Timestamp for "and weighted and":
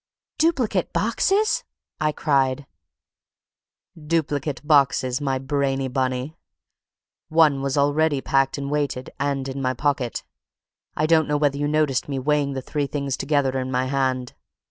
8.57-9.47